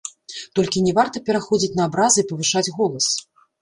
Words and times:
Толькі 0.59 0.83
не 0.87 0.93
варта 1.01 1.23
пераходзіць 1.29 1.71
на 1.83 1.89
абразы 1.91 2.19
і 2.27 2.29
павышаць 2.35 2.69
голас. 2.83 3.05